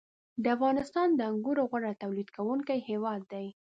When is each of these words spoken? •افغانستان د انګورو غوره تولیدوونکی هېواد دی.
•افغانستان 0.55 1.07
د 1.15 1.19
انګورو 1.31 1.63
غوره 1.69 1.91
تولیدوونکی 2.01 2.77
هېواد 2.89 3.21
دی. 3.33 3.47